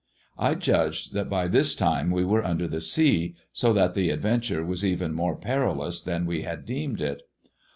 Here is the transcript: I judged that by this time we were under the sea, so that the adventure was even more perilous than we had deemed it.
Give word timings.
I 0.39 0.55
judged 0.55 1.13
that 1.13 1.29
by 1.29 1.47
this 1.47 1.75
time 1.75 2.09
we 2.09 2.25
were 2.25 2.43
under 2.43 2.67
the 2.67 2.81
sea, 2.81 3.35
so 3.53 3.71
that 3.73 3.93
the 3.93 4.09
adventure 4.09 4.65
was 4.65 4.83
even 4.83 5.13
more 5.13 5.35
perilous 5.35 6.01
than 6.01 6.25
we 6.25 6.41
had 6.41 6.65
deemed 6.65 7.01
it. 7.01 7.21